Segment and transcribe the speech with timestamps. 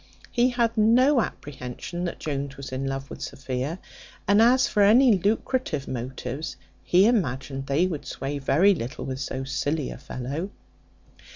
[0.31, 3.77] He had no apprehension that Jones was in love with Sophia;
[4.27, 9.43] and as for any lucrative motives, he imagined they would sway very little with so
[9.43, 10.49] silly a fellow.